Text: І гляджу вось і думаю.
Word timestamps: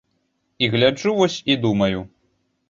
І 0.57 0.69
гляджу 0.75 1.13
вось 1.19 1.37
і 1.45 1.57
думаю. 1.67 2.09